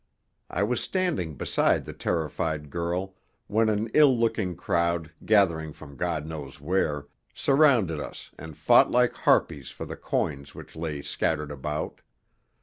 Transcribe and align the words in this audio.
I 0.49 0.63
was 0.63 0.81
standing 0.81 1.35
beside 1.35 1.85
the 1.85 1.93
terrified 1.93 2.71
girl, 2.71 3.13
while 3.45 3.69
an 3.69 3.91
ill 3.93 4.17
looking 4.17 4.55
crowd, 4.55 5.11
gathering 5.23 5.73
from 5.73 5.95
God 5.95 6.25
knows 6.25 6.59
where, 6.59 7.05
surrounded 7.35 7.99
us 7.99 8.31
and 8.39 8.57
fought 8.57 8.89
like 8.89 9.13
harpies 9.13 9.69
for 9.69 9.85
the 9.85 9.95
coins 9.95 10.55
which 10.55 10.75
lay 10.75 11.03
scattered 11.03 11.51
about. 11.51 12.01